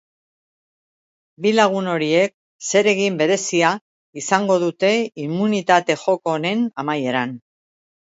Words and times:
Bi 1.45 1.49
lagun 1.57 1.89
horiek 1.91 2.31
zeregin 2.69 3.19
berezia 3.19 3.73
izango 4.21 4.55
dute 4.63 4.91
immunitate 5.27 5.97
joko 6.05 6.35
honen 6.39 6.65
amaieran. 6.85 7.37